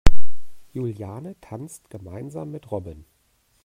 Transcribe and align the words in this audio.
Juliane 0.73 1.35
tanzt 1.41 1.91
gemeinsam 1.91 2.49
mit 2.49 2.71
Robin. 2.71 3.05